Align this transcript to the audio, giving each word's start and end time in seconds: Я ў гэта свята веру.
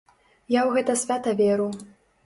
Я 0.53 0.61
ў 0.63 0.71
гэта 0.79 0.97
свята 1.03 1.37
веру. 1.45 1.71